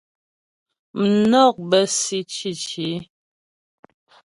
Mnɔk 1.07 1.55
bə́ 1.69 1.83
si 1.97 2.19
cǐci. 2.33 2.89